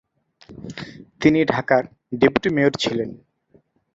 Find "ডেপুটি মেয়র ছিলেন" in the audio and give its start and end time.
2.19-3.09